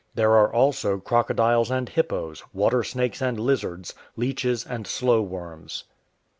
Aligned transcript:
There 0.15 0.31
are 0.31 0.51
also 0.51 0.97
crocodiles 0.97 1.69
and 1.69 1.87
hippos, 1.87 2.43
water 2.53 2.83
snakes 2.83 3.21
and 3.21 3.39
lizards, 3.39 3.93
leeches 4.15 4.65
and 4.65 4.87
slow 4.87 5.21
worms. 5.21 5.83